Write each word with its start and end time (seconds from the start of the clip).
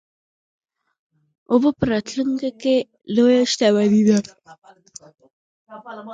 اوبه 1.51 1.69
په 1.77 1.83
راتلونکي 1.93 2.49
کې 2.61 2.75
لویه 3.15 3.43
شتمني 3.51 4.01
ده. 4.09 4.17